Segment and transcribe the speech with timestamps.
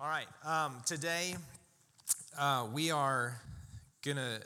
[0.00, 0.26] All right.
[0.44, 1.36] Um, today,
[2.36, 3.40] uh, we are
[4.04, 4.40] going to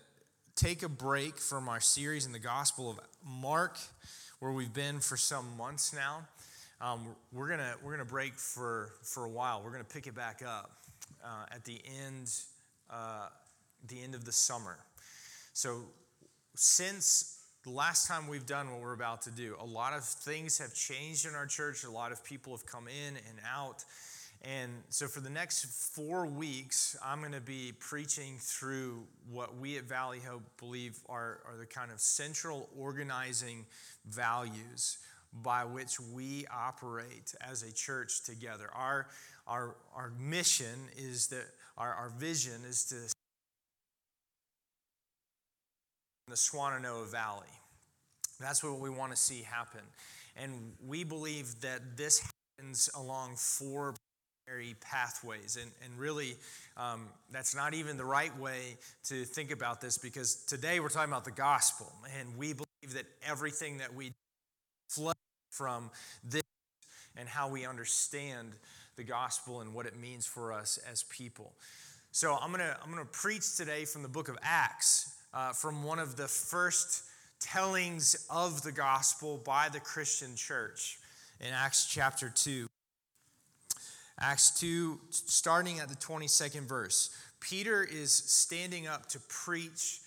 [0.56, 3.78] take a break from our series in the Gospel of Mark,
[4.40, 6.28] where we've been for some months now.
[6.82, 9.62] Um, we're gonna we're gonna break for for a while.
[9.64, 10.70] We're gonna pick it back up
[11.24, 12.30] uh, at the end
[12.90, 13.28] uh,
[13.88, 14.76] the end of the summer.
[15.54, 15.84] So
[16.54, 20.58] since the last time we've done what we're about to do, a lot of things
[20.58, 21.84] have changed in our church.
[21.84, 23.82] A lot of people have come in and out.
[24.42, 29.76] And so, for the next four weeks, I'm going to be preaching through what we
[29.78, 33.66] at Valley Hope believe are, are the kind of central organizing
[34.08, 34.98] values
[35.42, 38.70] by which we operate as a church together.
[38.74, 39.08] Our,
[39.46, 42.94] our, our mission is that, our, our vision is to
[46.28, 47.46] the Swannanoa Valley.
[48.40, 49.80] That's what we want to see happen.
[50.36, 53.94] And we believe that this happens along four
[54.80, 55.58] pathways.
[55.60, 56.36] And, and really,
[56.76, 61.12] um, that's not even the right way to think about this because today we're talking
[61.12, 61.92] about the gospel.
[62.18, 64.12] And we believe that everything that we
[64.88, 65.12] flow
[65.50, 65.90] from
[66.24, 66.42] this
[67.16, 68.52] and how we understand
[68.96, 71.52] the gospel and what it means for us as people.
[72.10, 75.84] So I'm going to I'm to preach today from the book of Acts, uh, from
[75.84, 77.04] one of the first
[77.38, 80.98] tellings of the gospel by the Christian church
[81.40, 82.66] in Acts chapter 2.
[84.20, 87.10] Acts 2, starting at the 22nd verse.
[87.40, 90.00] Peter is standing up to preach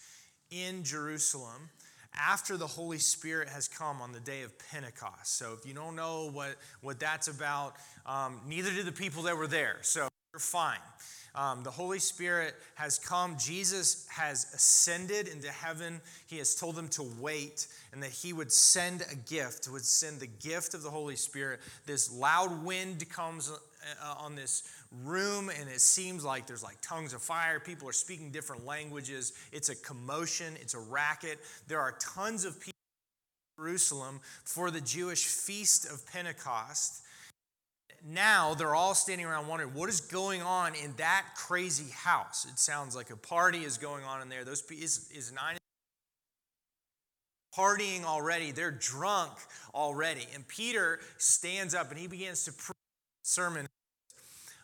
[0.50, 1.70] in Jerusalem
[2.14, 5.38] after the Holy Spirit has come on the day of Pentecost.
[5.38, 9.38] So, if you don't know what, what that's about, um, neither did the people that
[9.38, 9.78] were there.
[9.81, 10.78] So, you're fine.
[11.34, 13.38] Um, the Holy Spirit has come.
[13.38, 16.02] Jesus has ascended into heaven.
[16.28, 20.20] He has told them to wait and that He would send a gift, would send
[20.20, 21.62] the gift of the Holy Spirit.
[21.86, 23.50] This loud wind comes
[24.02, 24.64] uh, on this
[25.04, 27.60] room and it seems like there's like tongues of fire.
[27.60, 29.34] People are speaking different languages.
[29.52, 30.54] It's a commotion.
[30.62, 31.40] It's a racket.
[31.68, 32.72] There are tons of people
[33.58, 37.03] in jerusalem for the jewish feast of pentecost.
[38.08, 42.46] Now they're all standing around wondering what is going on in that crazy house?
[42.46, 44.44] It sounds like a party is going on in there.
[44.44, 45.58] Those is, is nine
[47.56, 48.52] partying already.
[48.52, 49.34] They're drunk
[49.74, 50.25] already.
[50.34, 52.75] And peter stands up and he begins to preach
[53.31, 53.66] sermon.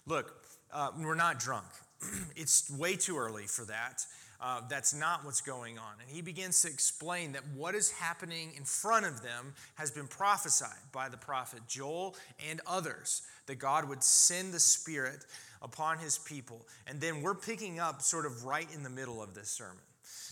[0.05, 1.67] Look, uh, we're not drunk.
[2.35, 4.05] it's way too early for that.
[4.41, 5.93] Uh, that's not what's going on.
[6.01, 10.05] And he begins to explain that what is happening in front of them has been
[10.05, 12.15] prophesied by the prophet Joel
[12.49, 15.25] and others, that God would send the Spirit
[15.61, 16.67] upon his people.
[16.85, 19.81] And then we're picking up sort of right in the middle of this sermon.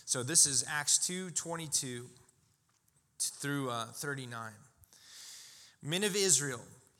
[0.05, 2.05] So this is Acts 2 22
[3.17, 4.51] through uh, 39.
[5.81, 6.61] Men of Israel,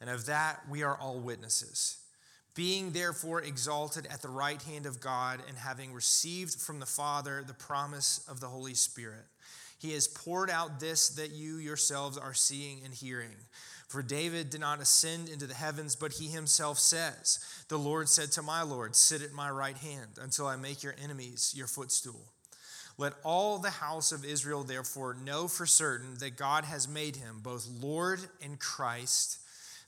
[0.00, 1.98] and of that we are all witnesses.
[2.54, 7.44] Being therefore exalted at the right hand of God, and having received from the Father
[7.46, 9.24] the promise of the Holy Spirit,
[9.78, 13.36] he has poured out this that you yourselves are seeing and hearing.
[13.88, 17.38] For David did not ascend into the heavens, but he himself says,
[17.68, 20.94] The Lord said to my Lord, Sit at my right hand until I make your
[21.02, 22.20] enemies your footstool.
[22.98, 27.40] Let all the house of Israel therefore know for certain that God has made him
[27.42, 29.40] both Lord and Christ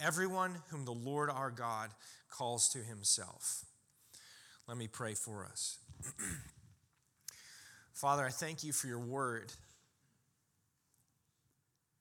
[0.00, 1.90] everyone whom the Lord our God
[2.30, 3.64] calls to himself.
[4.66, 5.78] Let me pray for us.
[7.92, 9.52] Father, I thank you for your word.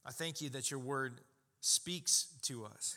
[0.06, 1.22] I thank you that your word
[1.62, 2.96] speaks to us.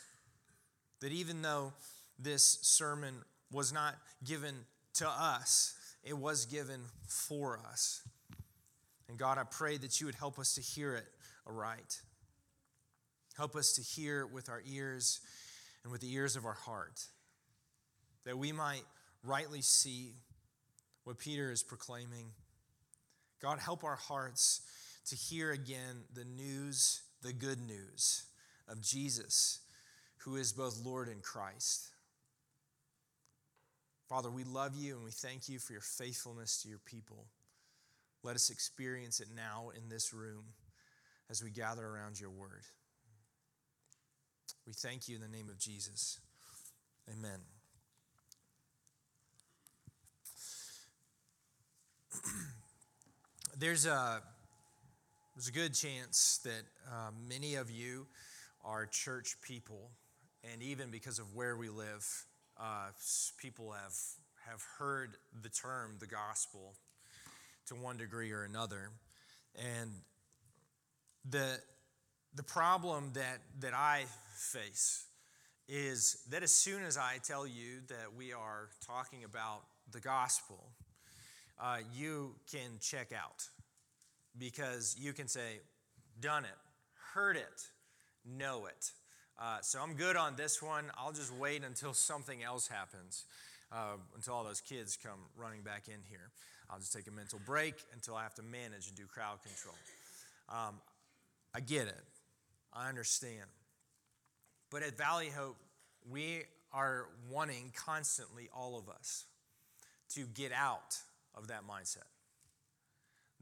[1.01, 1.73] That even though
[2.17, 3.15] this sermon
[3.51, 4.53] was not given
[4.95, 8.01] to us, it was given for us.
[9.07, 11.05] And God, I pray that you would help us to hear it
[11.47, 12.01] aright.
[13.39, 15.21] Help us to hear with our ears
[15.83, 16.99] and with the ears of our heart,
[18.25, 18.83] that we might
[19.23, 20.11] rightly see
[21.05, 22.31] what Peter is proclaiming.
[23.41, 24.59] God, help our hearts
[25.07, 28.25] to hear again the news, the good news
[28.67, 29.61] of Jesus,
[30.17, 31.87] who is both Lord and Christ.
[34.09, 37.27] Father, we love you and we thank you for your faithfulness to your people.
[38.21, 40.43] Let us experience it now in this room
[41.29, 42.65] as we gather around your word.
[44.69, 46.19] We thank you in the name of Jesus.
[47.11, 47.39] Amen.
[53.57, 54.21] there's a
[55.35, 58.05] there's a good chance that uh, many of you
[58.63, 59.89] are church people,
[60.53, 62.07] and even because of where we live,
[62.59, 62.89] uh,
[63.39, 63.95] people have,
[64.47, 66.75] have heard the term the gospel
[67.69, 68.91] to one degree or another.
[69.55, 69.89] And
[71.27, 71.57] the,
[72.35, 75.05] the problem that, that I face
[75.67, 79.61] is that as soon as I tell you that we are talking about
[79.91, 80.63] the gospel,
[81.59, 83.47] uh, you can check out
[84.37, 85.59] because you can say,
[86.19, 86.57] done it,
[87.13, 87.67] heard it,
[88.25, 88.91] know it.
[89.39, 90.85] Uh, so I'm good on this one.
[90.97, 93.25] I'll just wait until something else happens,
[93.71, 96.31] uh, until all those kids come running back in here.
[96.69, 99.75] I'll just take a mental break until I have to manage and do crowd control.
[100.49, 100.75] Um,
[101.53, 102.03] I get it.
[102.73, 103.45] I understand.
[104.69, 105.57] But at Valley Hope,
[106.09, 109.25] we are wanting constantly, all of us,
[110.13, 110.97] to get out
[111.35, 112.07] of that mindset.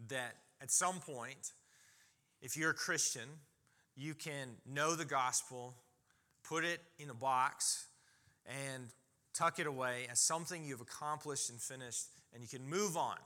[0.08, 1.54] That at some point,
[2.42, 3.28] if you're a Christian,
[3.96, 5.76] you can know the gospel,
[6.44, 7.88] put it in a box,
[8.46, 8.88] and
[9.34, 13.18] tuck it away as something you've accomplished and finished, and you can move on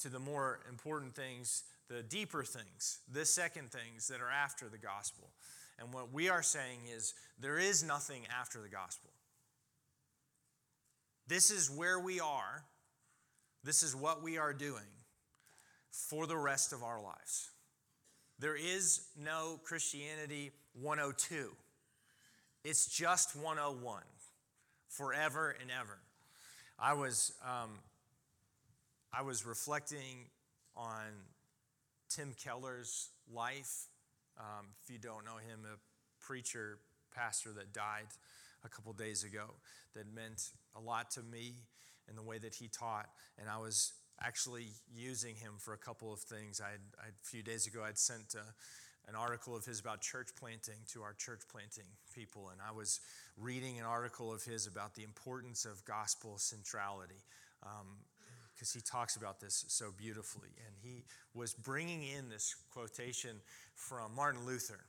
[0.00, 4.78] to the more important things, the deeper things, the second things that are after the
[4.78, 5.30] gospel.
[5.78, 9.10] And what we are saying is there is nothing after the gospel.
[11.26, 12.64] This is where we are.
[13.62, 14.84] This is what we are doing
[15.90, 17.50] for the rest of our lives.
[18.38, 21.50] There is no Christianity 102.
[22.64, 24.02] It's just 101
[24.88, 25.98] forever and ever.
[26.78, 27.70] I was, um,
[29.12, 30.26] I was reflecting
[30.76, 31.04] on
[32.14, 33.88] Tim Keller's life.
[34.38, 35.76] Um, if you don't know him, a
[36.24, 36.78] preacher,
[37.12, 38.06] pastor that died
[38.64, 39.54] a couple days ago
[39.94, 41.54] that meant a lot to me
[42.08, 43.08] in the way that he taught.
[43.38, 46.60] And I was actually using him for a couple of things.
[46.60, 50.78] I a few days ago, I'd sent a, an article of his about church planting
[50.92, 53.00] to our church planting people, and I was
[53.36, 57.24] reading an article of his about the importance of gospel centrality.
[58.54, 60.48] Because he talks about this so beautifully.
[60.66, 63.36] And he was bringing in this quotation
[63.74, 64.80] from Martin Luther.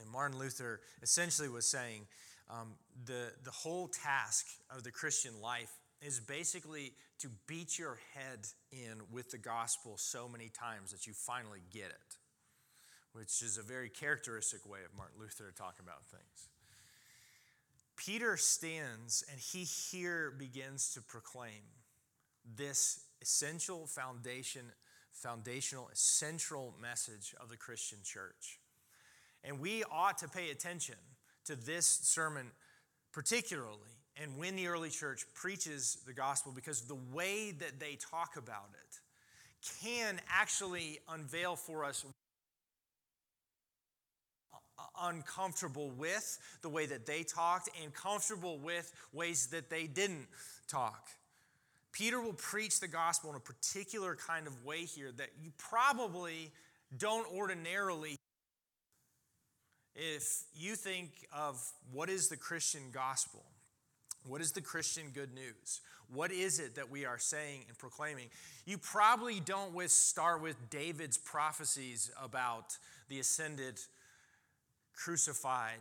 [0.00, 2.06] And Martin Luther essentially was saying
[2.50, 8.46] um, the, the whole task of the Christian life is basically to beat your head
[8.70, 12.16] in with the gospel so many times that you finally get it,
[13.12, 16.48] which is a very characteristic way of Martin Luther to talk about things.
[17.96, 21.62] Peter stands and he here begins to proclaim
[22.54, 24.62] this essential foundation,
[25.12, 28.58] foundational, essential message of the Christian church.
[29.42, 30.96] And we ought to pay attention
[31.46, 32.50] to this sermon
[33.12, 38.36] particularly and when the early church preaches the gospel because the way that they talk
[38.36, 39.00] about it
[39.80, 42.04] can actually unveil for us
[45.02, 50.26] uncomfortable with the way that they talked and comfortable with ways that they didn't
[50.68, 51.08] talk.
[51.96, 56.50] Peter will preach the gospel in a particular kind of way here that you probably
[56.96, 58.16] don't ordinarily
[59.94, 61.58] if you think of
[61.92, 63.44] what is the Christian gospel
[64.28, 65.80] what is the Christian good news?
[66.12, 68.28] What is it that we are saying and proclaiming?
[68.64, 72.76] You probably don't with start with David's prophecies about
[73.08, 73.80] the ascended,
[74.94, 75.80] crucified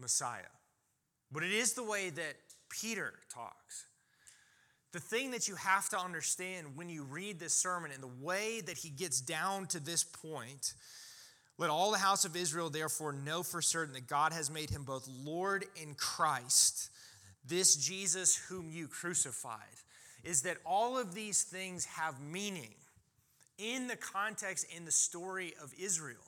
[0.00, 0.42] Messiah.
[1.32, 2.34] But it is the way that
[2.68, 3.86] Peter talks.
[4.94, 8.60] The thing that you have to understand when you read this sermon and the way
[8.60, 10.74] that he gets down to this point
[11.58, 14.84] let all the house of Israel therefore know for certain that God has made him
[14.84, 16.90] both Lord and Christ,
[17.44, 19.58] this Jesus whom you crucified,
[20.22, 22.74] is that all of these things have meaning
[23.58, 26.22] in the context in the story of Israel.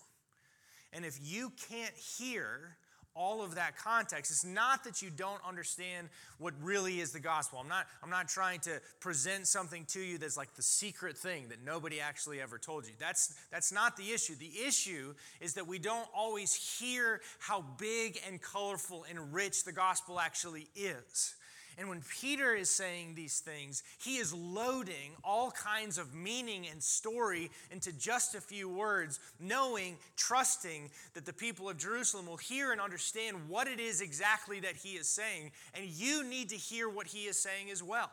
[0.92, 2.76] And if you can't hear
[3.16, 4.30] all of that context.
[4.30, 6.08] It's not that you don't understand
[6.38, 7.58] what really is the gospel.
[7.61, 11.49] I'm not, I'm not trying to present something to you that's like the secret thing
[11.49, 12.92] that nobody actually ever told you.
[12.99, 14.35] That's, that's not the issue.
[14.35, 19.73] The issue is that we don't always hear how big and colorful and rich the
[19.73, 21.35] gospel actually is.
[21.78, 26.83] And when Peter is saying these things, he is loading all kinds of meaning and
[26.83, 32.73] story into just a few words, knowing, trusting that the people of Jerusalem will hear
[32.73, 35.52] and understand what it is exactly that he is saying.
[35.75, 38.11] And you need to hear what he is saying as well.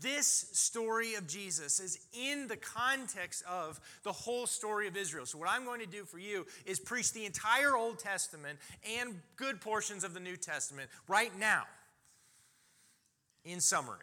[0.00, 5.26] This story of Jesus is in the context of the whole story of Israel.
[5.26, 8.58] So, what I'm going to do for you is preach the entire Old Testament
[8.98, 11.62] and good portions of the New Testament right now.
[13.46, 13.98] In summary,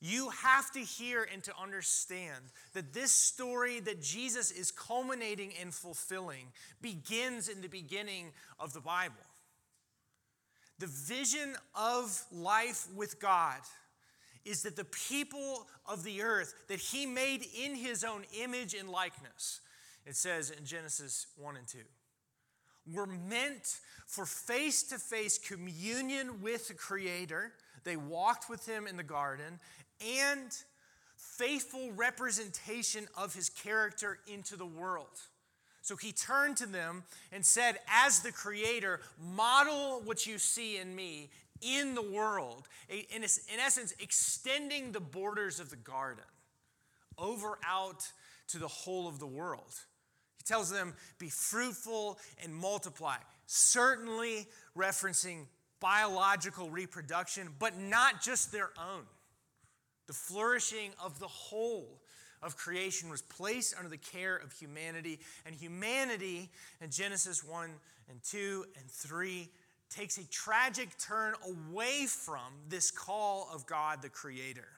[0.00, 5.74] you have to hear and to understand that this story that Jesus is culminating and
[5.74, 6.46] fulfilling
[6.80, 8.26] begins in the beginning
[8.60, 9.16] of the Bible.
[10.78, 13.58] The vision of life with God
[14.44, 18.88] is that the people of the earth that he made in his own image and
[18.88, 19.60] likeness,
[20.06, 21.78] it says in Genesis 1 and 2,
[22.92, 27.52] were meant for face to face communion with the Creator.
[27.84, 29.58] They walked with Him in the garden
[30.00, 30.50] and
[31.16, 35.20] faithful representation of His character into the world.
[35.86, 40.96] So he turned to them and said, As the Creator, model what you see in
[40.96, 41.30] me
[41.62, 42.66] in the world.
[42.88, 46.24] In, essence, extending the borders of the garden
[47.16, 48.10] over out
[48.48, 49.74] to the whole of the world.
[50.46, 55.46] Tells them, Be fruitful and multiply certainly referencing
[55.80, 59.04] biological reproduction, but not just their own.
[60.06, 62.00] The flourishing of the whole
[62.42, 66.50] of creation was placed under the care of humanity, and humanity
[66.80, 67.70] in Genesis 1
[68.10, 69.48] and 2 and 3
[69.90, 74.68] takes a tragic turn away from this call of God the Creator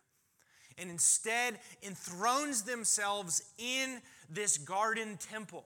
[0.78, 5.64] and instead enthrones themselves in this garden temple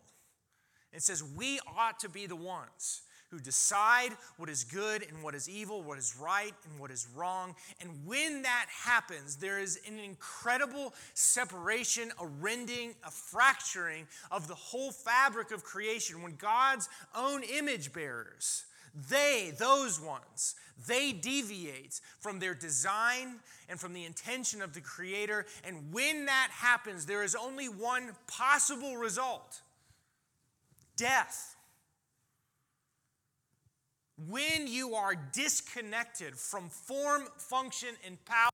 [0.92, 5.34] it says, We ought to be the ones who decide what is good and what
[5.34, 7.54] is evil, what is right and what is wrong.
[7.80, 14.54] And when that happens, there is an incredible separation, a rending, a fracturing of the
[14.54, 16.22] whole fabric of creation.
[16.22, 20.54] When God's own image bearers, they, those ones,
[20.86, 25.46] they deviate from their design and from the intention of the Creator.
[25.64, 29.62] And when that happens, there is only one possible result
[30.96, 31.56] death.
[34.28, 38.51] When you are disconnected from form, function, and power,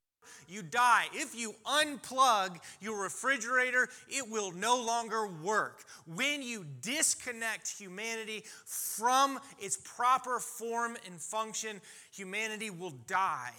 [0.49, 1.05] you die.
[1.13, 5.85] If you unplug your refrigerator, it will no longer work.
[6.07, 11.81] When you disconnect humanity from its proper form and function,
[12.13, 13.53] humanity will die.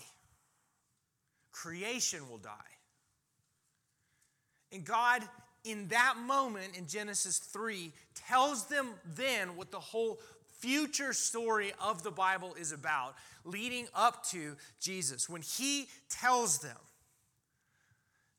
[1.52, 2.52] Creation will die.
[4.72, 5.24] And God
[5.64, 10.20] in that moment in Genesis 3 tells them then what the whole
[10.60, 15.28] future story of the Bible is about, leading up to Jesus.
[15.30, 16.78] When he tells them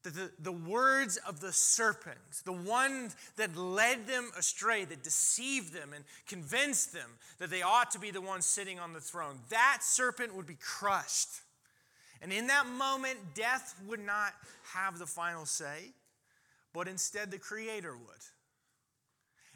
[0.03, 5.73] that the, the words of the serpent, the one that led them astray, that deceived
[5.73, 9.39] them and convinced them that they ought to be the one sitting on the throne,
[9.51, 11.41] that serpent would be crushed.
[12.23, 14.33] And in that moment, death would not
[14.75, 15.93] have the final say
[16.73, 18.25] but instead the Creator would.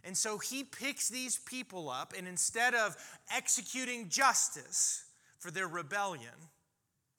[0.04, 2.96] And so he picks these people up, and instead of
[3.34, 5.04] executing justice
[5.38, 6.50] for their rebellion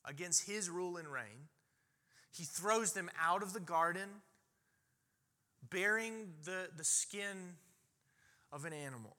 [0.06, 1.50] against his rule and reign,
[2.32, 4.10] he throws them out of the garden,
[5.70, 7.56] bearing the, the skin
[8.52, 9.16] of an animal.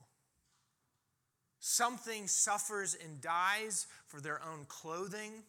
[1.58, 5.42] Something suffers and dies for their own clothing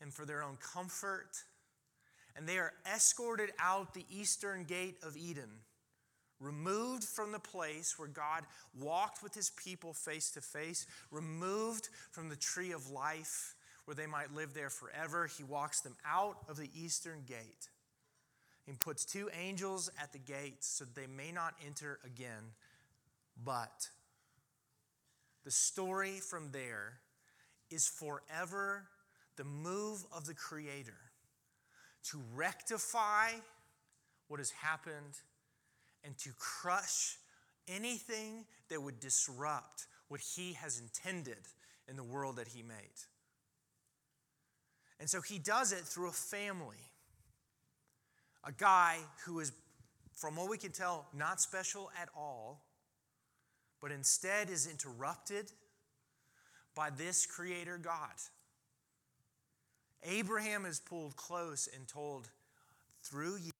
[0.00, 1.44] and for their own comfort
[2.36, 5.50] and they are escorted out the eastern gate of Eden,
[6.40, 8.44] removed from the place where God
[8.78, 13.54] walked with his people face to face, removed from the tree of life
[13.84, 15.26] where they might live there forever.
[15.26, 17.68] He walks them out of the eastern gate
[18.66, 22.54] and puts two angels at the gate so that they may not enter again.
[23.44, 23.88] But
[25.44, 27.00] the story from there
[27.70, 28.86] is forever
[29.36, 30.98] the move of the Creator
[32.10, 33.30] to rectify
[34.28, 35.18] what has happened
[36.04, 37.18] and to crush
[37.68, 41.38] anything that would disrupt what He has intended
[41.88, 42.76] in the world that He made.
[44.98, 46.90] And so He does it through a family.
[48.44, 49.52] A guy who is,
[50.14, 52.64] from what we can tell, not special at all,
[53.80, 55.52] but instead is interrupted
[56.74, 58.14] by this Creator God.
[60.02, 62.28] Abraham is pulled close and told,
[63.02, 63.52] Through you,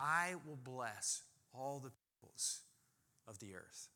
[0.00, 2.60] I will bless all the peoples
[3.26, 3.88] of the earth.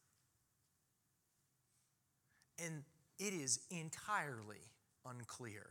[2.64, 2.82] And
[3.18, 4.72] it is entirely
[5.06, 5.66] unclear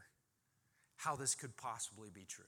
[0.98, 2.46] how this could possibly be true.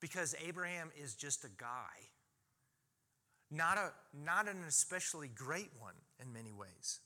[0.00, 2.08] Because Abraham is just a guy,
[3.50, 7.00] not, a, not an especially great one in many ways.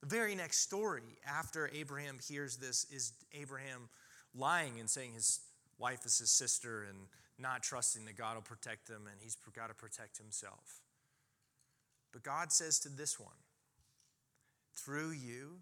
[0.00, 3.88] The very next story after Abraham hears this is Abraham
[4.34, 5.40] lying and saying his
[5.78, 6.98] wife is his sister and
[7.40, 10.82] not trusting that God will protect them and he's got to protect himself.
[12.12, 13.30] But God says to this one,
[14.74, 15.58] through you,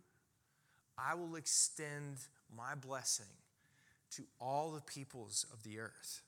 [0.97, 2.17] I will extend
[2.55, 3.27] my blessing
[4.13, 6.23] to all the peoples of the earth.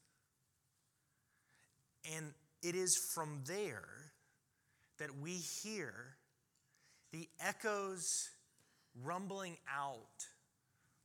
[2.16, 3.88] And it is from there
[4.99, 5.92] that we hear
[7.12, 8.30] the echoes
[9.02, 10.26] rumbling out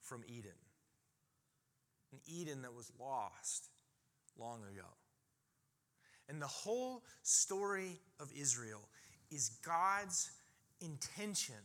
[0.01, 0.51] from Eden.
[2.11, 3.69] An Eden that was lost
[4.39, 4.87] long ago.
[6.27, 8.81] And the whole story of Israel
[9.31, 10.31] is God's
[10.81, 11.55] intention,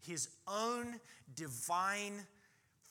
[0.00, 1.00] his own
[1.34, 2.26] divine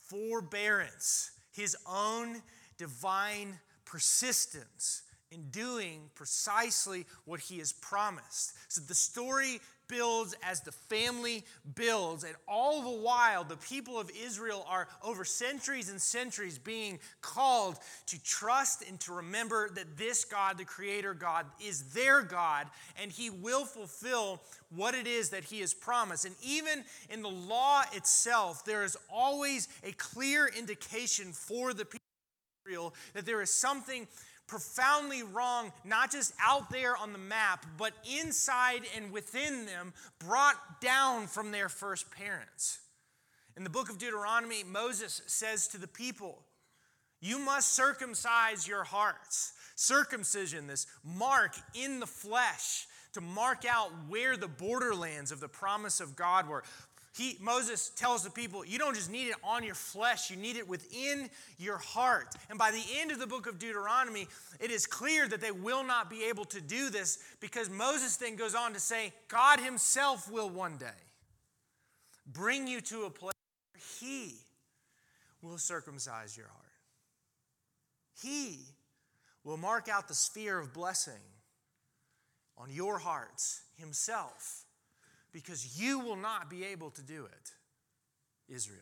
[0.08, 2.42] forbearance, his own
[2.78, 8.54] divine persistence in doing precisely what he has promised.
[8.68, 9.60] So the story
[9.92, 11.44] builds as the family
[11.76, 12.24] builds.
[12.24, 17.78] And all the while, the people of Israel are over centuries and centuries being called
[18.08, 22.68] to trust and to remember that this God, the Creator God, is their God
[23.00, 24.42] and He will fulfill
[24.74, 26.26] what it is that He has promised.
[26.26, 32.00] And even in the law itself, there is always a clear indication for the people
[32.00, 34.08] of Israel that there is something
[34.52, 40.82] profoundly wrong, not just out there on the map, but inside and within them, brought
[40.82, 42.80] down from their first parents.
[43.56, 46.44] In the book of Deuteronomy, Moses says to the people,
[47.22, 49.54] You must circumcise your hearts.
[49.76, 56.02] Circumcision, this mark in the flesh to mark out where the borderlands of the promise
[56.02, 56.64] of God were.
[57.14, 60.56] He, Moses tells the people, you don't just need it on your flesh, you need
[60.56, 62.36] it within your heart.
[62.50, 64.28] And by the end of the book of Deuteronomy,
[64.62, 68.38] it is clear that they will not be able to do this because Moses then
[68.38, 70.88] goes on to say, God Himself will one day
[72.26, 73.36] bring you to a place
[73.74, 74.36] where He
[75.42, 76.58] will circumcise your heart.
[78.22, 78.60] He
[79.44, 81.14] will mark out the sphere of blessing
[82.58, 84.61] on your hearts Himself
[85.32, 87.52] because you will not be able to do it,
[88.54, 88.80] Israel.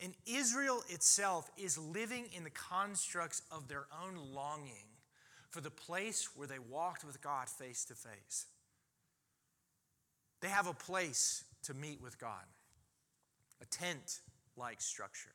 [0.00, 4.88] And Israel itself is living in the constructs of their own longing
[5.50, 8.46] for the place where they walked with God face to face.
[10.40, 12.44] They have a place to meet with God,
[13.62, 14.20] a tent
[14.56, 15.30] like structure.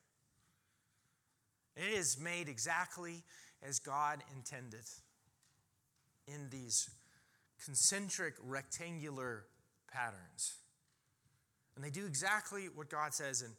[1.75, 3.23] It is made exactly
[3.63, 4.86] as God intended
[6.28, 6.89] in these
[7.63, 9.45] concentric rectangular
[9.91, 10.55] patterns.
[11.75, 13.41] And they do exactly what God says.
[13.41, 13.53] And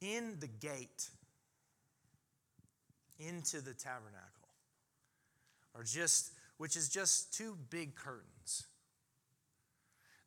[0.00, 1.08] in the gate
[3.18, 4.48] into the tabernacle
[5.74, 8.66] are just, which is just two big curtains.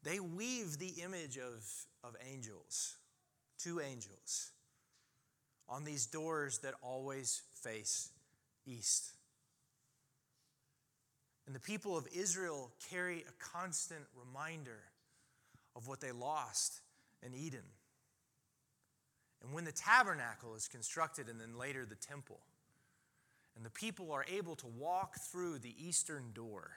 [0.04, 1.64] They weave the image of,
[2.04, 2.96] of angels,
[3.58, 4.52] two angels,
[5.68, 8.10] on these doors that always face
[8.66, 9.12] east.
[11.50, 14.84] And the people of Israel carry a constant reminder
[15.76, 16.82] of what they lost
[17.26, 17.64] in Eden.
[19.42, 22.40] And when the tabernacle is constructed and then later the temple,
[23.56, 26.70] and the people are able to walk through the eastern door,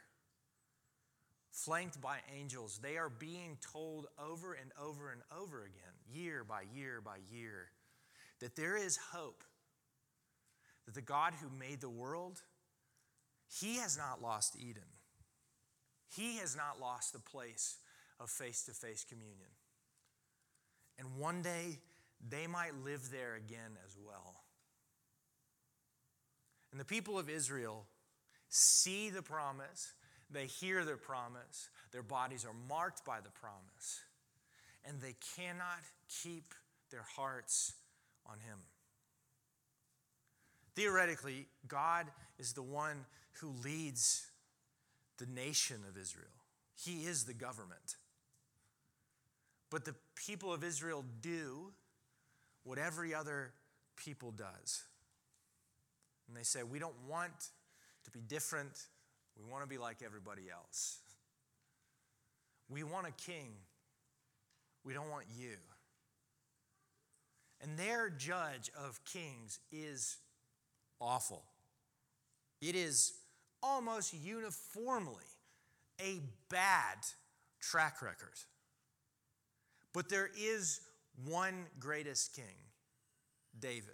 [1.50, 6.62] flanked by angels, they are being told over and over and over again, year by
[6.74, 7.68] year by year,
[8.40, 9.44] that there is hope.
[10.86, 12.40] That the God who made the world
[13.60, 14.82] he has not lost Eden.
[16.08, 17.76] He has not lost the place
[18.18, 19.50] of face to face communion.
[20.98, 21.78] And one day,
[22.28, 24.42] they might live there again as well.
[26.70, 27.84] And the people of Israel
[28.48, 29.92] see the promise,
[30.30, 34.00] They hear their promise, their bodies are marked by the promise,
[34.86, 35.80] and they cannot
[36.22, 36.54] keep
[36.90, 37.74] their hearts
[38.24, 38.58] on Him.
[40.74, 42.06] Theoretically, God
[42.38, 43.04] is the one
[43.40, 44.26] who leads
[45.18, 46.26] the nation of Israel,
[46.74, 47.96] He is the government.
[49.70, 51.72] But the people of Israel do
[52.64, 53.52] what every other
[53.96, 54.82] people does.
[56.28, 57.50] And they say, We don't want
[58.04, 58.86] to be different.
[59.36, 60.98] We want to be like everybody else.
[62.68, 63.52] We want a king.
[64.84, 65.56] We don't want you.
[67.60, 70.16] And their judge of kings is
[71.00, 71.44] awful.
[72.60, 73.12] It is
[73.62, 75.24] almost uniformly
[76.00, 76.98] a bad
[77.60, 78.38] track record.
[79.92, 80.80] But there is
[81.24, 82.56] one greatest king,
[83.58, 83.90] David,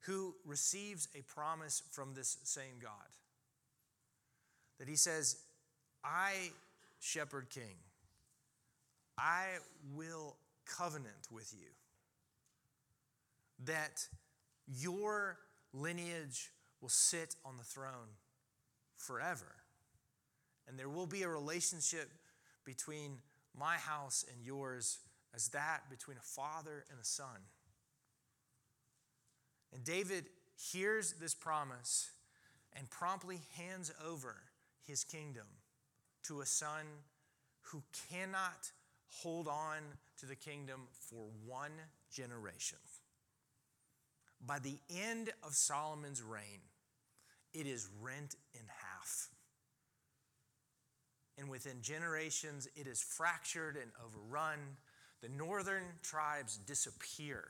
[0.00, 2.90] who receives a promise from this same God
[4.78, 5.36] that he says,
[6.04, 6.50] I,
[7.00, 7.76] shepherd king,
[9.16, 9.44] I
[9.94, 11.68] will covenant with you
[13.64, 14.06] that
[14.66, 15.38] your
[15.72, 16.50] lineage
[16.84, 18.12] will sit on the throne
[18.98, 19.54] forever.
[20.68, 22.10] And there will be a relationship
[22.62, 23.20] between
[23.58, 24.98] my house and yours
[25.34, 27.48] as that between a father and a son.
[29.72, 32.10] And David hears this promise
[32.74, 34.36] and promptly hands over
[34.86, 35.46] his kingdom
[36.24, 36.84] to a son
[37.62, 38.72] who cannot
[39.08, 39.78] hold on
[40.18, 41.72] to the kingdom for one
[42.12, 42.78] generation.
[44.46, 46.60] By the end of Solomon's reign,
[47.54, 49.28] it is rent in half.
[51.38, 54.58] And within generations, it is fractured and overrun.
[55.22, 57.44] The northern tribes disappear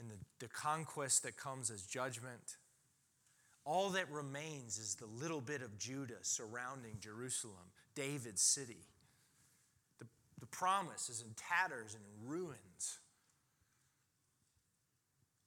[0.00, 2.56] in the, the conquest that comes as judgment.
[3.64, 8.86] All that remains is the little bit of Judah surrounding Jerusalem, David's city.
[9.98, 10.06] The,
[10.40, 12.98] the promise is in tatters and in ruins.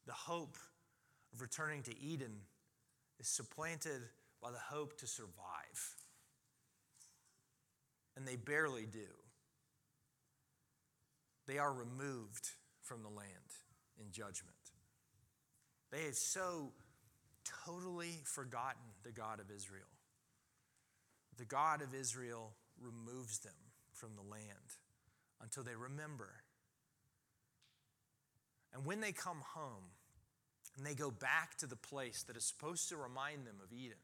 [0.07, 0.57] The hope
[1.33, 2.37] of returning to Eden
[3.19, 4.01] is supplanted
[4.41, 5.95] by the hope to survive.
[8.15, 9.07] And they barely do.
[11.47, 12.49] They are removed
[12.81, 13.29] from the land
[13.99, 14.55] in judgment.
[15.91, 16.71] They have so
[17.65, 19.87] totally forgotten the God of Israel.
[21.37, 23.53] The God of Israel removes them
[23.93, 24.75] from the land
[25.41, 26.29] until they remember.
[28.73, 29.83] And when they come home,
[30.77, 33.97] and they go back to the place that is supposed to remind them of Eden,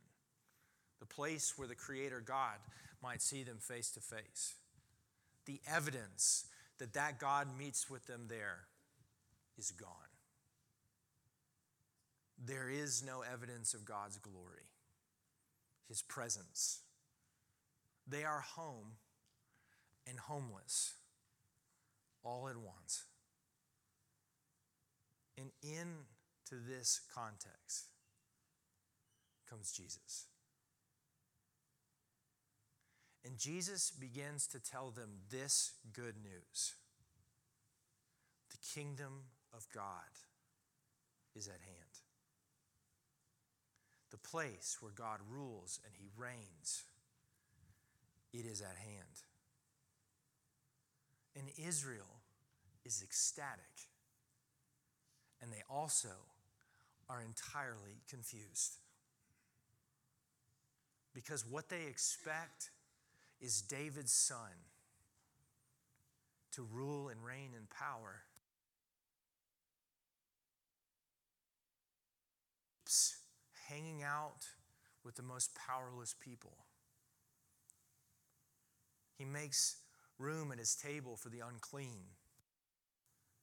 [0.99, 2.57] the place where the Creator God
[3.01, 4.55] might see them face to face.
[5.45, 6.45] The evidence
[6.79, 8.61] that that God meets with them there
[9.57, 9.89] is gone.
[12.43, 14.67] There is no evidence of God's glory,
[15.87, 16.79] His presence.
[18.07, 18.93] They are home
[20.09, 20.95] and homeless
[22.23, 23.03] all at once.
[25.37, 25.87] And in
[26.49, 27.87] to this context
[29.49, 30.27] comes Jesus.
[33.25, 36.75] And Jesus begins to tell them this good news
[38.51, 40.11] the kingdom of God
[41.35, 42.01] is at hand.
[44.11, 46.83] The place where God rules and he reigns,
[48.31, 49.23] it is at hand.
[51.35, 52.21] And Israel
[52.85, 53.87] is ecstatic.
[55.41, 56.09] And they also
[57.09, 58.77] are entirely confused.
[61.13, 62.71] Because what they expect
[63.39, 64.71] is David's son
[66.53, 68.21] to rule and reign in power.
[73.67, 74.45] Hanging out
[75.03, 76.57] with the most powerless people.
[79.17, 79.77] He makes
[80.19, 82.03] room at his table for the unclean.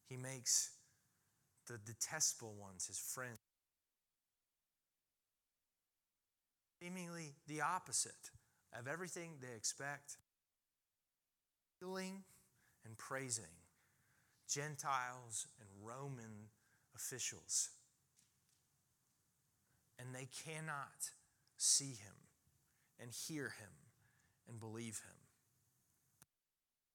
[0.09, 0.71] He makes
[1.67, 3.39] the detestable ones his friends.
[6.81, 8.31] Seemingly the opposite
[8.79, 10.17] of everything they expect.
[11.79, 12.25] Healing
[12.85, 13.45] and praising
[14.49, 16.49] Gentiles and Roman
[16.95, 17.71] officials.
[19.99, 21.11] And they cannot
[21.57, 22.15] see him
[23.01, 23.71] and hear him
[24.49, 25.17] and believe him.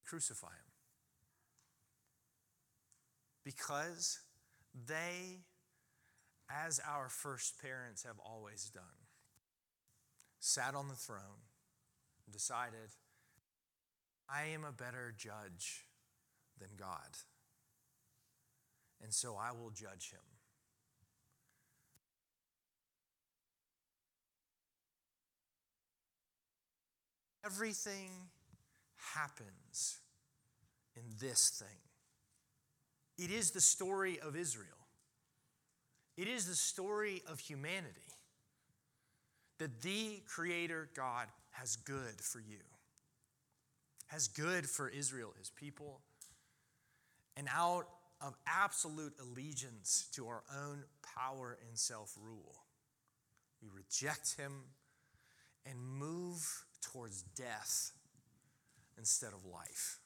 [0.04, 0.72] Crucify him.
[3.44, 4.20] Because
[4.86, 5.44] they,
[6.50, 9.05] as our first parents have always done,
[10.38, 11.44] sat on the throne,
[12.24, 12.94] and decided,
[14.28, 15.86] I am a better judge
[16.58, 17.18] than God.
[19.02, 20.20] And so I will judge him.
[27.46, 28.10] everything
[29.14, 29.98] happens
[30.96, 31.78] in this thing.
[33.18, 34.66] It is the story of Israel.
[36.16, 38.05] It is the story of humanity
[39.58, 42.60] that the Creator God has good for you,
[44.08, 46.00] has good for Israel, his people,
[47.36, 47.86] and out
[48.20, 50.84] of absolute allegiance to our own
[51.16, 52.56] power and self rule,
[53.62, 54.52] we reject him
[55.64, 57.92] and move towards death
[58.98, 59.98] instead of life.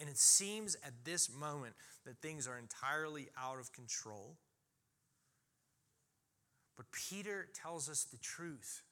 [0.00, 1.74] And it seems at this moment
[2.04, 4.36] that things are entirely out of control.
[6.76, 8.82] But Peter tells us the truth.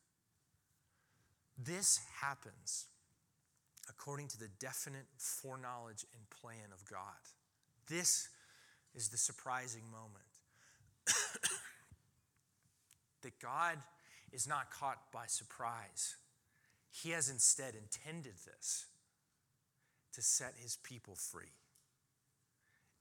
[1.58, 2.86] This happens
[3.88, 7.00] according to the definite foreknowledge and plan of God.
[7.88, 8.28] This
[8.94, 10.24] is the surprising moment.
[13.22, 13.78] that God
[14.32, 16.16] is not caught by surprise.
[16.90, 18.86] He has instead intended this
[20.12, 21.52] to set his people free.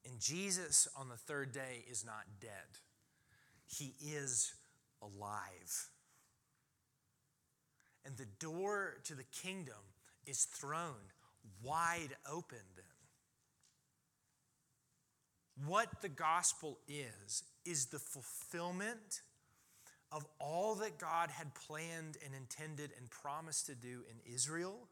[0.06, 2.80] And Jesus on the third day is not dead,
[3.66, 4.54] he is
[5.04, 5.90] alive.
[8.06, 9.76] And the door to the kingdom
[10.26, 10.96] is thrown
[11.62, 12.86] wide open then.
[15.68, 19.22] What the gospel is, is the fulfillment
[20.12, 24.88] of all that God had planned and intended and promised to do in Israel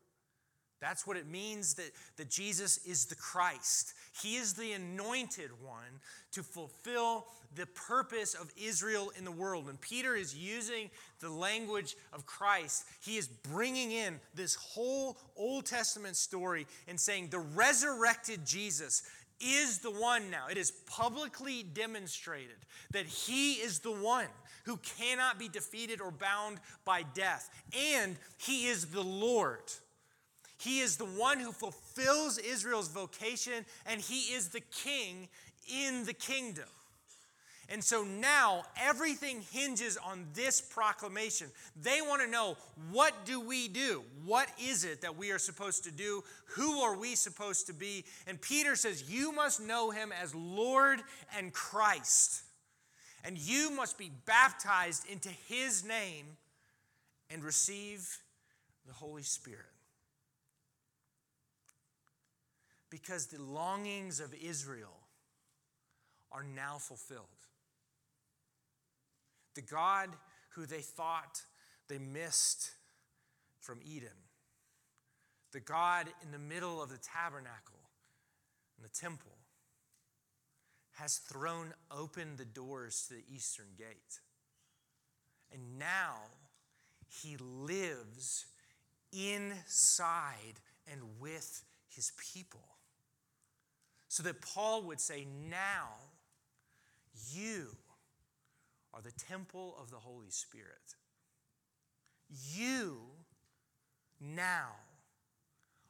[0.82, 3.94] that's what it means that, that Jesus is the Christ.
[4.22, 9.68] He is the anointed one to fulfill the purpose of Israel in the world.
[9.68, 10.90] When Peter is using
[11.20, 17.28] the language of Christ, he is bringing in this whole Old Testament story and saying
[17.30, 19.04] the resurrected Jesus
[19.40, 20.48] is the one now.
[20.50, 22.58] It is publicly demonstrated
[22.92, 24.28] that he is the one
[24.66, 29.72] who cannot be defeated or bound by death, and he is the Lord.
[30.62, 35.28] He is the one who fulfills Israel's vocation, and he is the king
[35.68, 36.68] in the kingdom.
[37.68, 41.48] And so now everything hinges on this proclamation.
[41.82, 42.58] They want to know
[42.92, 44.04] what do we do?
[44.24, 46.24] What is it that we are supposed to do?
[46.50, 48.06] Who are we supposed to be?
[48.28, 51.00] And Peter says, You must know him as Lord
[51.36, 52.44] and Christ.
[53.24, 56.38] And you must be baptized into his name
[57.32, 58.08] and receive
[58.86, 59.71] the Holy Spirit.
[62.92, 65.00] Because the longings of Israel
[66.32, 67.26] are now fulfilled.
[69.56, 70.10] The God
[70.56, 71.42] who they thought
[71.88, 72.72] they missed
[73.60, 74.10] from Eden,
[75.54, 77.80] the God in the middle of the tabernacle
[78.78, 79.32] and the temple,
[80.92, 84.20] has thrown open the doors to the eastern gate.
[85.54, 86.16] And now
[87.08, 88.46] he lives
[89.12, 90.60] inside
[90.92, 92.71] and with his people.
[94.12, 95.88] So that Paul would say, Now
[97.32, 97.68] you
[98.94, 100.98] are the temple of the Holy Spirit.
[102.54, 102.98] You
[104.20, 104.72] now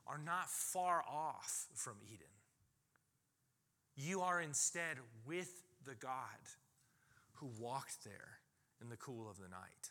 [0.06, 2.28] are not far off from Eden.
[3.96, 6.22] You are instead with the God
[7.38, 8.38] who walked there
[8.84, 9.90] in the cool of the night.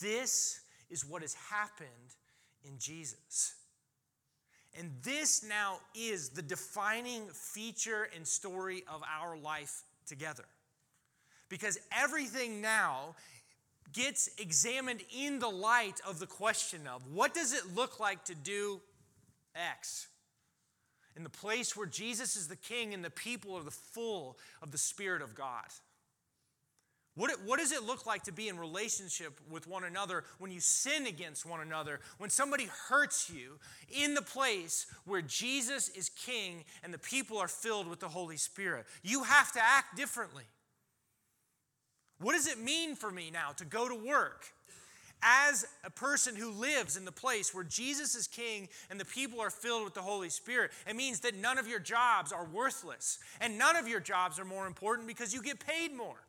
[0.00, 2.16] This is what has happened
[2.64, 3.56] in Jesus.
[4.76, 10.44] And this now is the defining feature and story of our life together.
[11.48, 13.14] Because everything now
[13.92, 18.34] gets examined in the light of the question of what does it look like to
[18.34, 18.80] do
[19.54, 20.08] X?
[21.16, 24.70] In the place where Jesus is the king and the people are the full of
[24.70, 25.64] the Spirit of God.
[27.18, 30.60] What, what does it look like to be in relationship with one another when you
[30.60, 33.58] sin against one another, when somebody hurts you
[33.90, 38.36] in the place where Jesus is king and the people are filled with the Holy
[38.36, 38.86] Spirit?
[39.02, 40.44] You have to act differently.
[42.20, 44.46] What does it mean for me now to go to work?
[45.20, 49.40] as a person who lives in the place where Jesus is king and the people
[49.40, 53.18] are filled with the Holy Spirit, it means that none of your jobs are worthless
[53.40, 56.22] and none of your jobs are more important because you get paid more.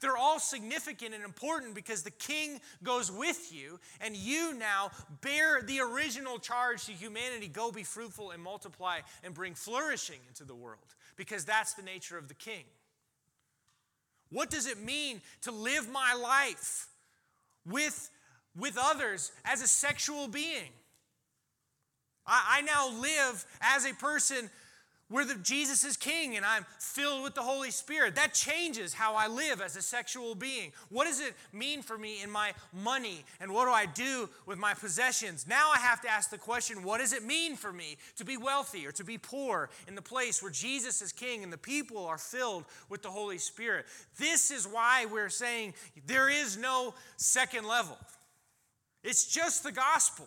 [0.00, 4.90] They're all significant and important because the king goes with you, and you now
[5.22, 10.44] bear the original charge to humanity go be fruitful and multiply and bring flourishing into
[10.44, 12.64] the world because that's the nature of the king.
[14.30, 16.88] What does it mean to live my life
[17.64, 18.10] with,
[18.58, 20.72] with others as a sexual being?
[22.26, 24.50] I, I now live as a person
[25.08, 28.16] where the, Jesus is king and I'm filled with the Holy Spirit.
[28.16, 30.72] That changes how I live as a sexual being.
[30.88, 34.58] What does it mean for me in my money and what do I do with
[34.58, 35.46] my possessions?
[35.48, 38.36] Now I have to ask the question what does it mean for me to be
[38.36, 42.04] wealthy or to be poor in the place where Jesus is king and the people
[42.04, 43.86] are filled with the Holy Spirit?
[44.18, 45.74] This is why we're saying
[46.06, 47.96] there is no second level,
[49.04, 50.26] it's just the gospel.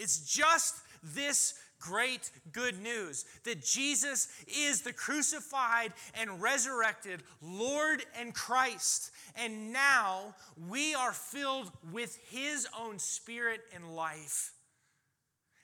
[0.00, 8.34] It's just this great good news that Jesus is the crucified and resurrected Lord and
[8.34, 9.10] Christ.
[9.36, 10.34] And now
[10.68, 14.52] we are filled with His own spirit and life.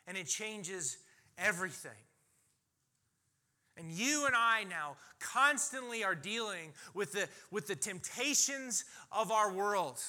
[0.06, 0.98] And it changes
[1.38, 1.92] everything.
[3.76, 9.52] And you and I now constantly are dealing with the, with the temptations of our
[9.52, 10.00] world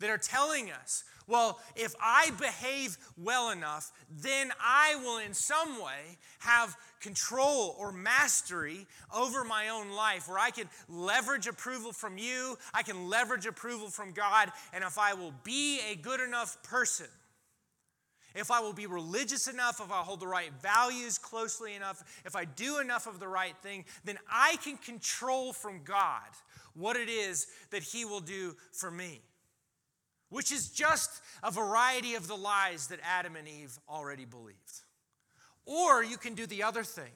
[0.00, 5.80] that are telling us, well, if I behave well enough, then I will in some
[5.80, 12.18] way have control or mastery over my own life, where I can leverage approval from
[12.18, 16.60] you, I can leverage approval from God, and if I will be a good enough
[16.64, 17.06] person,
[18.34, 22.34] if I will be religious enough, if I hold the right values closely enough, if
[22.34, 26.22] I do enough of the right thing, then I can control from God
[26.74, 29.20] what it is that He will do for me
[30.30, 34.80] which is just a variety of the lies that Adam and Eve already believed.
[35.66, 37.12] Or you can do the other thing,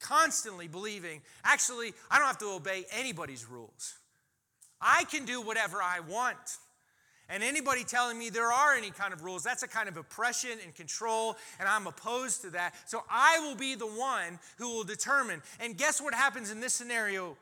[0.00, 3.94] constantly believing, actually, I don't have to obey anybody's rules.
[4.80, 6.58] I can do whatever I want.
[7.28, 10.58] And anybody telling me there are any kind of rules, that's a kind of oppression
[10.62, 12.74] and control, and I'm opposed to that.
[12.86, 15.42] So I will be the one who will determine.
[15.58, 17.36] And guess what happens in this scenario?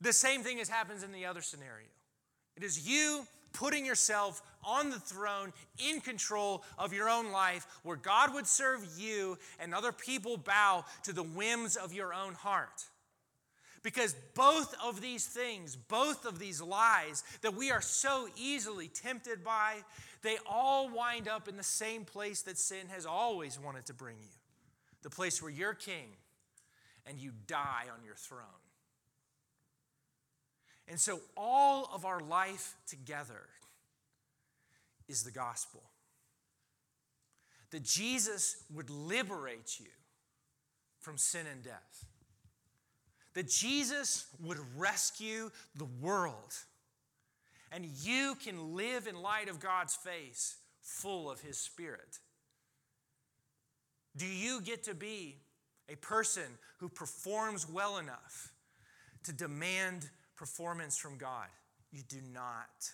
[0.00, 1.86] The same thing as happens in the other scenario.
[2.56, 7.96] It is you putting yourself on the throne in control of your own life, where
[7.96, 12.84] God would serve you and other people bow to the whims of your own heart.
[13.82, 19.42] Because both of these things, both of these lies that we are so easily tempted
[19.42, 19.78] by,
[20.22, 24.16] they all wind up in the same place that sin has always wanted to bring
[24.20, 24.28] you
[25.02, 26.06] the place where you're king
[27.06, 28.61] and you die on your throne.
[30.92, 33.48] And so, all of our life together
[35.08, 35.82] is the gospel.
[37.70, 39.86] That Jesus would liberate you
[41.00, 42.04] from sin and death.
[43.32, 46.54] That Jesus would rescue the world.
[47.72, 52.18] And you can live in light of God's face, full of His Spirit.
[54.14, 55.38] Do you get to be
[55.88, 58.52] a person who performs well enough
[59.22, 60.10] to demand
[60.42, 61.46] performance from God.
[61.92, 62.90] You do not.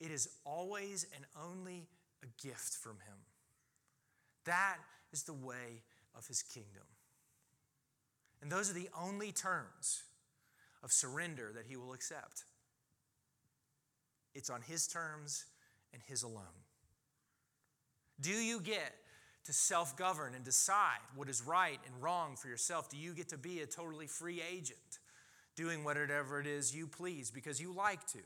[0.00, 1.86] It is always and only
[2.22, 3.18] a gift from Him.
[4.46, 4.78] That
[5.12, 5.82] is the way
[6.16, 6.86] of His kingdom.
[8.40, 10.04] And those are the only terms
[10.82, 12.44] of surrender that He will accept.
[14.34, 15.44] It's on His terms
[15.92, 16.62] and His alone.
[18.18, 18.94] Do you get
[19.44, 22.88] to self govern and decide what is right and wrong for yourself?
[22.88, 24.78] Do you get to be a totally free agent?
[25.56, 28.22] Doing whatever it is you please because you like to.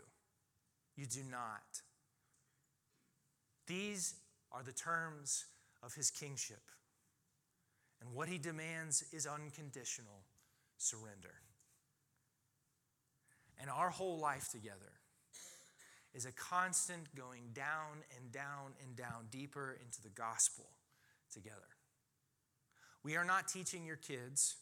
[0.96, 1.82] You do not.
[3.66, 4.14] These
[4.52, 5.44] are the terms
[5.82, 6.62] of his kingship.
[8.00, 10.22] And what he demands is unconditional
[10.78, 11.34] surrender.
[13.60, 14.92] And our whole life together
[16.14, 20.66] is a constant going down and down and down deeper into the gospel
[21.32, 21.56] together.
[23.02, 24.56] We are not teaching your kids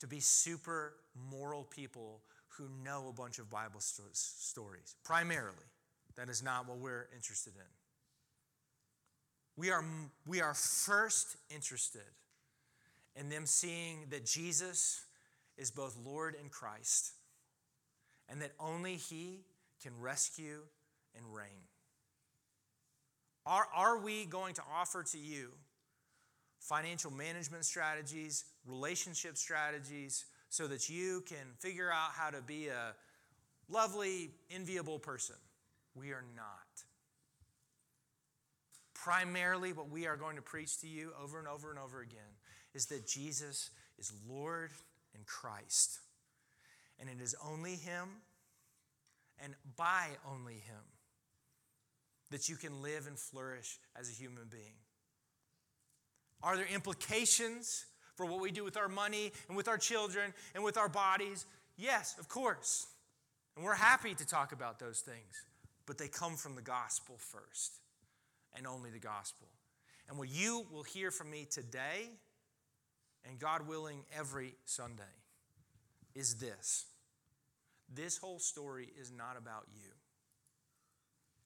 [0.00, 0.94] to be super
[1.30, 4.96] moral people who know a bunch of Bible sto- stories.
[5.04, 5.56] Primarily,
[6.16, 7.66] that is not what we're interested in.
[9.56, 9.84] We are,
[10.26, 12.02] we are first interested
[13.14, 15.04] in them seeing that Jesus
[15.56, 17.12] is both Lord and Christ,
[18.28, 19.40] and that only He
[19.82, 20.60] can rescue
[21.16, 21.64] and reign.
[23.46, 25.52] Are, are we going to offer to you
[26.58, 32.94] financial management strategies, relationship strategies, so that you can figure out how to be a
[33.68, 35.36] lovely, enviable person.
[35.94, 36.84] We are not.
[38.94, 42.20] Primarily, what we are going to preach to you over and over and over again
[42.74, 44.70] is that Jesus is Lord
[45.14, 46.00] and Christ.
[46.98, 48.08] And it is only Him
[49.42, 50.82] and by only Him
[52.30, 54.74] that you can live and flourish as a human being.
[56.42, 57.86] Are there implications
[58.16, 61.46] for what we do with our money and with our children and with our bodies?
[61.76, 62.86] Yes, of course.
[63.54, 65.44] And we're happy to talk about those things,
[65.86, 67.74] but they come from the gospel first
[68.56, 69.46] and only the gospel.
[70.08, 72.10] And what you will hear from me today
[73.28, 75.02] and God willing, every Sunday,
[76.14, 76.86] is this
[77.94, 79.90] this whole story is not about you,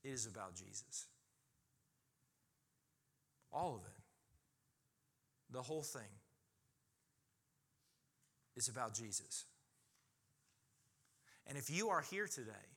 [0.05, 1.07] it is about Jesus.
[3.53, 5.53] All of it.
[5.53, 6.03] The whole thing
[8.61, 9.47] is about Jesus.
[11.47, 12.69] And if you are here today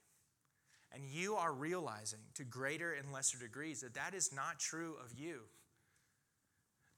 [0.93, 5.19] and you are realizing to greater and lesser degrees that that is not true of
[5.19, 5.41] you,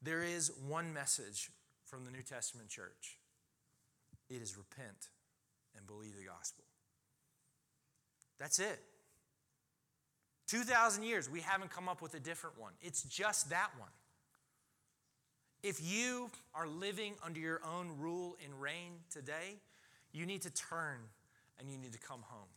[0.02, 1.50] there is one message
[1.86, 3.18] from the New Testament church
[4.30, 5.10] it is repent
[5.78, 6.64] and believe the gospel.
[8.40, 8.80] That's it.
[10.48, 12.74] 2,000 years, we haven't come up with a different one.
[12.82, 13.90] It's just that one.
[15.66, 19.56] If you are living under your own rule and reign today,
[20.14, 21.00] you need to turn
[21.60, 22.50] and you need to come home.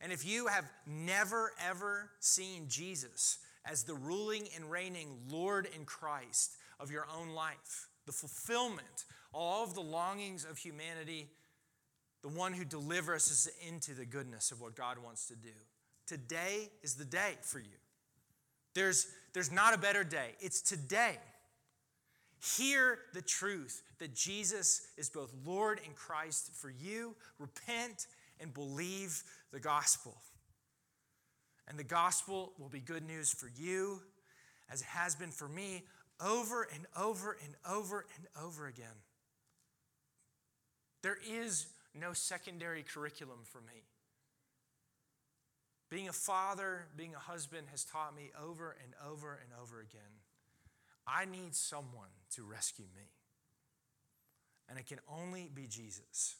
[0.00, 5.86] And if you have never, ever seen Jesus as the ruling and reigning Lord and
[5.86, 11.28] Christ of your own life, the fulfillment, all of the longings of humanity,
[12.22, 15.54] the one who delivers us into the goodness of what God wants to do,
[16.04, 17.78] today is the day for you.
[18.74, 20.30] There's, there's not a better day.
[20.40, 21.18] It's today.
[22.56, 27.14] Hear the truth that Jesus is both Lord and Christ for you.
[27.38, 28.06] Repent
[28.40, 29.22] and believe
[29.52, 30.16] the gospel.
[31.68, 34.00] And the gospel will be good news for you,
[34.70, 35.84] as it has been for me,
[36.18, 38.86] over and over and over and over again.
[41.02, 43.82] There is no secondary curriculum for me.
[45.88, 50.20] Being a father, being a husband has taught me over and over and over again
[51.06, 53.04] I need someone to rescue me.
[54.68, 56.36] And it can only be Jesus.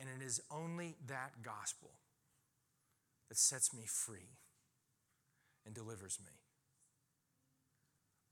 [0.00, 1.90] And it is only that gospel
[3.28, 4.38] that sets me free
[5.66, 6.32] and delivers me.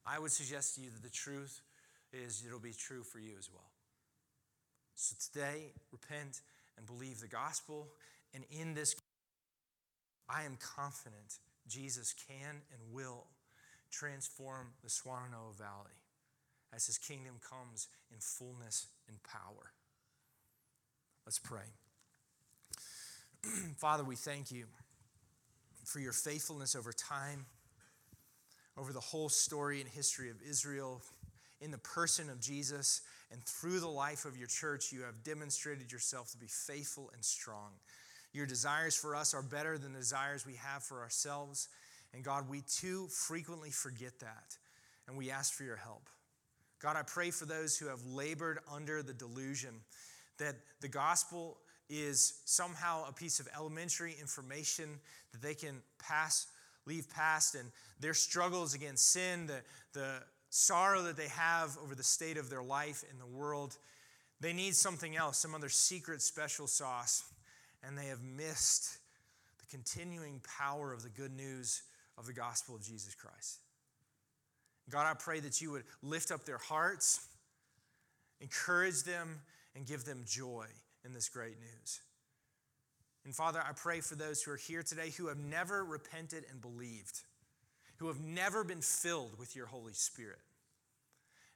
[0.06, 1.60] I would suggest to you that the truth
[2.12, 3.70] is it'll be true for you as well.
[4.94, 6.40] So today, repent
[6.78, 7.88] and believe the gospel.
[8.32, 8.94] And in this,
[10.28, 13.26] I am confident Jesus can and will
[13.90, 15.98] transform the Swannanoa Valley
[16.74, 19.72] as his kingdom comes in fullness and power.
[21.24, 21.66] Let's pray.
[23.76, 24.66] Father, we thank you
[25.84, 27.46] for your faithfulness over time,
[28.76, 31.02] over the whole story and history of Israel,
[31.60, 35.92] in the person of Jesus, and through the life of your church, you have demonstrated
[35.92, 37.70] yourself to be faithful and strong.
[38.34, 41.68] Your desires for us are better than the desires we have for ourselves.
[42.12, 44.56] And God, we too frequently forget that,
[45.08, 46.08] and we ask for your help.
[46.82, 49.70] God, I pray for those who have labored under the delusion
[50.38, 51.56] that the gospel
[51.88, 54.98] is somehow a piece of elementary information
[55.32, 56.46] that they can pass,
[56.86, 57.70] leave past, and
[58.00, 59.60] their struggles against sin, the,
[59.92, 63.76] the sorrow that they have over the state of their life in the world,
[64.40, 67.24] they need something else, some other secret special sauce,
[67.86, 68.98] and they have missed
[69.58, 71.82] the continuing power of the good news
[72.16, 73.60] of the gospel of Jesus Christ.
[74.90, 77.26] God, I pray that you would lift up their hearts,
[78.40, 79.40] encourage them,
[79.74, 80.66] and give them joy
[81.04, 82.00] in this great news.
[83.24, 86.60] And Father, I pray for those who are here today who have never repented and
[86.60, 87.22] believed,
[87.96, 90.40] who have never been filled with your Holy Spirit.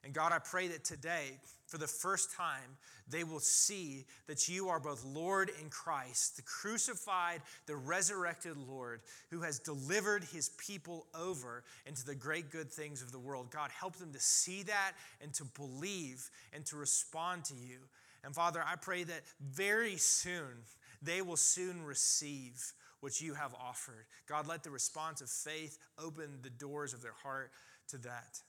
[0.03, 2.77] And God, I pray that today, for the first time,
[3.09, 9.01] they will see that you are both Lord and Christ, the crucified, the resurrected Lord
[9.29, 13.51] who has delivered his people over into the great good things of the world.
[13.51, 17.79] God, help them to see that and to believe and to respond to you.
[18.23, 20.63] And Father, I pray that very soon
[21.01, 24.05] they will soon receive what you have offered.
[24.27, 27.51] God, let the response of faith open the doors of their heart
[27.89, 28.39] to that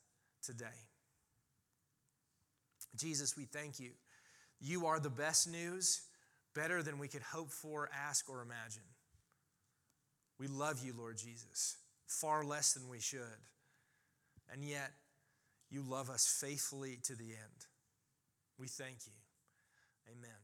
[0.42, 0.66] today.
[2.96, 3.90] Jesus, we thank you.
[4.60, 6.02] You are the best news,
[6.54, 8.82] better than we could hope for, ask, or imagine.
[10.38, 11.76] We love you, Lord Jesus,
[12.06, 13.20] far less than we should.
[14.52, 14.90] And yet,
[15.70, 17.66] you love us faithfully to the end.
[18.58, 19.12] We thank you.
[20.10, 20.39] Amen.